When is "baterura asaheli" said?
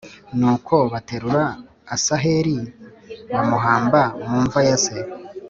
0.93-2.57